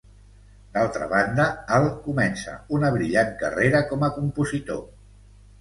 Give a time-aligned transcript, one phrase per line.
[0.77, 1.45] D'altra banda,
[1.77, 4.83] Al comença una brillant carrera com a compositor.